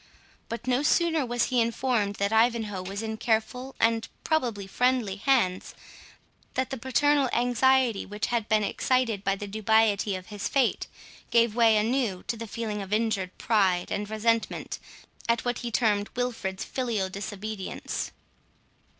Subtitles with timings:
[0.49, 5.17] But no sooner was he informed that Ivanhoe was in careful, and probably in friendly
[5.17, 5.75] hands,
[6.55, 10.87] than the paternal anxiety which had been excited by the dubiety of his fate,
[11.29, 14.79] gave way anew to the feeling of injured pride and resentment,
[15.29, 18.09] at what he termed Wilfred's filial disobedience.